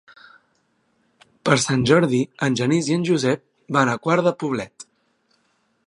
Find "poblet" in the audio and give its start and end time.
4.45-4.89